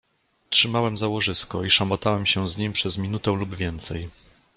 [0.49, 4.09] "Trzymałem za łożysko i szamotałem się z nim przez minutę lub więcej."